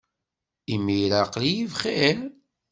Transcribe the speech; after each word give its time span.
Imir-a 0.73 1.19
aql-iyi 1.25 1.65
bxir. 1.73 2.19